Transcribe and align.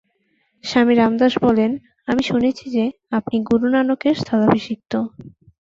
স্বামী 0.63 0.93
রামদাস 0.95 1.33
বলেন, 1.41 1.71
"আমি 2.07 2.21
শুনেছি 2.23 2.65
যে, 2.69 2.85
আপনি 3.11 3.35
গুরু 3.43 3.67
নানকের 3.69 4.15
স্থলাভিষিক্ত"। 4.15 4.93